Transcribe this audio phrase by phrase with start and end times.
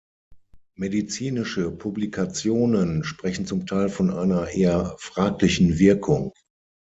[0.75, 6.33] Medizinische Publikationen sprechen zum Teil von einer eher fraglichen Wirkung.